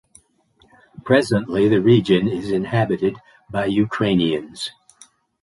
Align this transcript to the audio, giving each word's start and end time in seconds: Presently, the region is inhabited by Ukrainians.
Presently, 1.05 1.67
the 1.69 1.79
region 1.79 2.27
is 2.27 2.49
inhabited 2.49 3.17
by 3.51 3.65
Ukrainians. 3.67 4.71